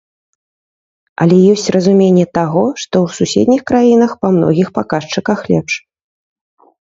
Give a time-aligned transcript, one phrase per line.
[1.23, 5.73] Але ёсць разуменне таго, што ў суседніх краінах па многіх паказчыках лепш.